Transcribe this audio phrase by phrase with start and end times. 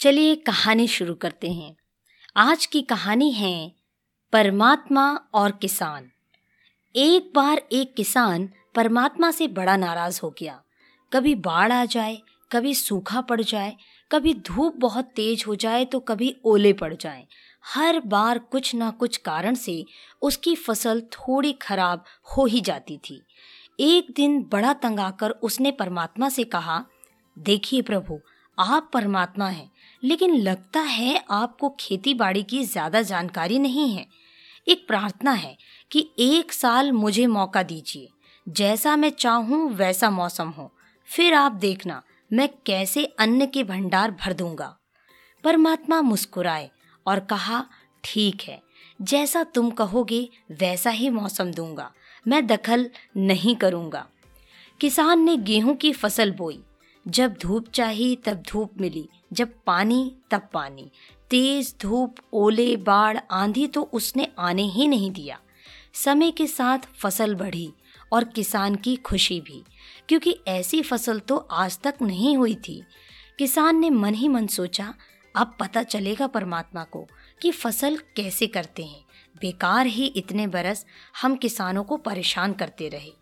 [0.00, 1.76] चलिए कहानी शुरू करते हैं।
[2.36, 3.72] आज की कहानी है
[4.32, 6.08] परमात्मा और किसान।
[6.94, 10.62] एक बार एक किसान परमात्मा से बड़ा नाराज़ हो गया।
[11.12, 12.18] कभी बाढ़ आ जाए,
[12.52, 13.76] कभी सूखा पड़ जाए,
[14.12, 17.26] कभी धूप बहुत तेज हो जाए तो कभी ओले पड़ जाए।
[17.64, 19.84] हर बार कुछ ना कुछ कारण से
[20.22, 22.04] उसकी फ़सल थोड़ी खराब
[22.36, 23.22] हो ही जाती थी।
[23.80, 26.84] एक दिन बड़ा तंग आकर उसने परमात्मा से कहा,
[27.38, 28.20] देखिए प्रभु
[28.58, 29.70] आप परमात्मा हैं,
[30.02, 34.06] लेकिन लगता है आपको खेती बाड़ी की ज़्यादा जानकारी नहीं है।
[34.66, 35.56] एक प्रार्थना है
[35.90, 38.08] कि एक साल मुझे मौका दीजिए।
[38.46, 40.70] जैसा मैं चाहूँ, वैसा मौसम हो।
[41.08, 44.76] फिर आप देखना, मैं कैसे अन्न के भंडार भर दूँगा।
[45.44, 46.70] परमात्मा मुस्कुराए
[47.06, 47.64] और कहा,
[48.04, 48.62] ठीक है,
[49.02, 51.90] जैसा तुम कहोगे, वैसा ही मौसम दूँगा।
[52.26, 54.06] मैं दखल नहीं करूँगा।
[54.80, 56.62] किसान ने गेहूँ की फ़सल बोई।
[57.06, 60.90] जब धूप चाही तब धूप मिली, जब पानी तब पानी।
[61.30, 65.38] तेज धूप, ओले, बाढ़ आंधी तो उसने आने ही नहीं दिया।
[65.94, 67.72] समय के साथ फ़सल बढ़ी
[68.12, 69.62] और किसान की खुशी भी,
[70.08, 72.82] क्योंकि ऐसी फ़सल तो आज तक नहीं हुई थी।
[73.38, 74.94] किसान ने मन ही मन सोचा,
[75.36, 77.06] अब पता चलेगा परमात्मा को
[77.42, 79.04] कि फ़सल कैसे करते हैं।
[79.40, 80.86] बेकार ही इतने बरस
[81.22, 83.12] हम किसानों को परेशान करते रहे।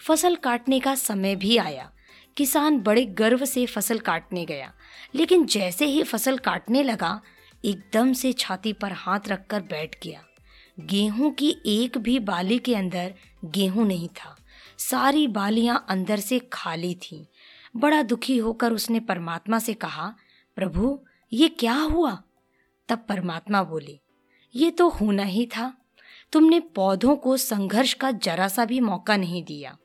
[0.00, 1.92] फ़सल काटने का समय भी आया
[2.36, 4.72] किसान बड़े गर्व से फ़सल काटने गया।
[5.14, 7.22] लेकिन जैसे ही फ़सल काटने लगा,
[7.64, 10.24] एकदम से छाती पर हाथ रखकर बैठ गया।
[10.80, 14.36] गेहूँ की एक भी बाली के अंदर गेहूँ नहीं था।
[14.78, 17.26] सारी बालियाँ अंदर से खाली थीं।
[17.76, 20.14] बड़ा दुखी होकर उसने परमात्मा से कहा,
[20.56, 22.22] प्रभु, ये क्या हुआ?
[22.88, 24.00] तब परमात्मा बोले,
[24.54, 25.76] ये तो होना ही था।
[26.32, 29.78] तुमने पौधों को संघर्ष का जरा सा भी मौका नहीं दिया।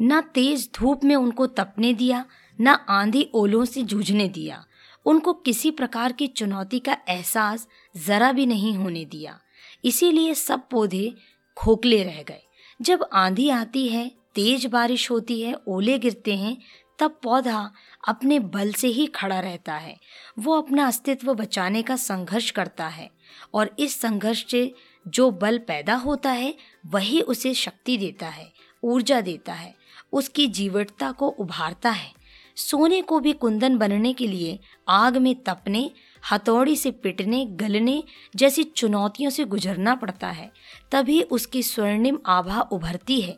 [0.00, 2.24] न तेज धूप में उनको तपने दिया,
[2.60, 4.66] न आंधी ओलों से जूझने दिया।
[5.06, 9.40] उनको किसी प्रकार की चुनौती का एहसास जरा भी नहीं होने दिया।
[9.84, 11.14] इसीलिए सब पौधे
[11.56, 12.42] खोखले रह गए।
[12.82, 16.56] जब आंधी आती है, तेज बारिश होती है, ओले गिरते हैं,
[16.98, 17.72] तब पौधा
[18.08, 19.96] अपने बल से ही खड़ा रहता है।
[20.38, 23.10] वो अपना अस्तित्व बचाने का संघर्ष करता है
[23.54, 24.74] और इस संघर्ष से
[25.08, 26.54] जो बल पैदा होता है,
[26.86, 28.52] वही उसे शक्ति देता है,
[28.82, 32.12] ऊर्जा देता है। उसकी जीवटता को उभारता है।
[32.56, 34.58] सोने को भी कुंदन बनने के लिए
[34.88, 35.90] आग में तपने,
[36.32, 38.04] हथौड़ी से पिटने, गलने
[38.36, 40.52] जैसी चुनौतियों से गुजरना पड़ता है,
[40.92, 43.36] तभी उसकी स्वर्णिम आभा उभरती है,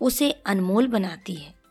[0.00, 1.61] उसे अनमोल बनाती है।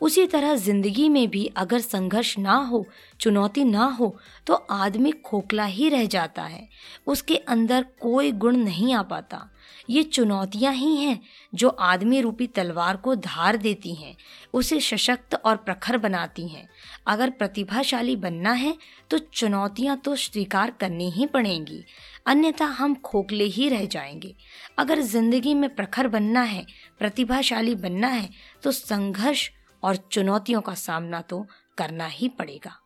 [0.00, 2.84] उसी तरह ज़िंदगी में भी अगर संघर्ष ना हो,
[3.20, 4.16] चुनौती ना हो
[4.46, 6.68] तो आदमी खोखला ही रह जाता है।
[7.06, 9.48] उसके अंदर कोई गुण नहीं आ पाता।
[9.90, 11.18] ये चुनौतियाँ ही हैं
[11.52, 14.16] जो आदमी रूपी तलवार को धार देती हैं,
[14.54, 16.68] उसे सशक्त और प्रखर बनाती हैं।
[17.06, 18.76] अगर प्रतिभाशाली बनना है
[19.10, 21.84] तो चुनौतियाँ तो स्वीकार करनी ही पड़ेंगी।
[22.26, 24.34] अन्यथा हम खोखले ही रह जाएँगे।
[24.78, 26.64] अगर ज़िंदगी में प्रखर बनना है,
[26.98, 28.28] प्रतिभाशाली बनना है
[28.62, 29.48] तो संघर्ष
[29.82, 31.46] और चुनौतियों का सामना तो
[31.78, 32.80] करना ही पड़ेगा।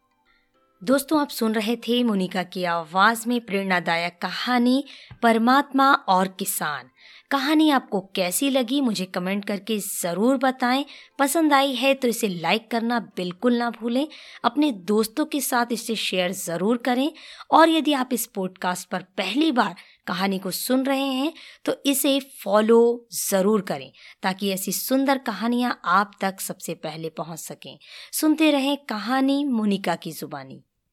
[0.85, 4.85] दोस्तों, आप सुन रहे थे मुनिका की आवाज़ में प्रेरणादायक कहानी,
[5.23, 6.89] परमात्मा और किसान।
[7.31, 10.85] कहानी आपको कैसी लगी, मुझे कमेंट करके ज़रूर बताएँ।
[11.19, 14.07] पसंद आई है तो इसे लाइक करना बिल्कुल ना भूलें।
[14.45, 17.11] अपने दोस्तों के साथ इसे शेयर ज़रूर करें।
[17.51, 19.75] और यदि आप इस पॉडकास्ट पर पहली बार
[20.07, 21.33] कहानी को सुन रहे हैं
[21.65, 23.91] तो इसे फॉलो ज़रूर करें,
[24.23, 27.79] ताकि ऐसी सुंदर कहानियाँ आप तक सबसे पहले पहुँच सकें।
[28.13, 30.63] सुनते रहें कहानी मोनिका की ज़ुबानी।